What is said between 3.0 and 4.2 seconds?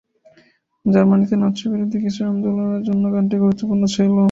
গানটি গুরুত্বপূর্ণ ছিল।